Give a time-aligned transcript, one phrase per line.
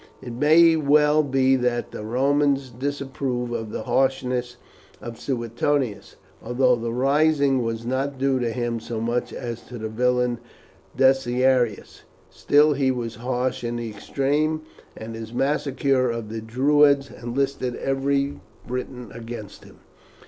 [0.19, 4.57] It may well be that the Romans disapprove of the harshness
[4.99, 9.89] of Suetonius, although the rising was not due to him so much as to the
[9.89, 10.39] villain
[10.97, 12.01] Decianus.
[12.31, 14.63] Still he was harsh in the extreme,
[14.97, 19.81] and his massacre of the Druids enlisted every Briton against him.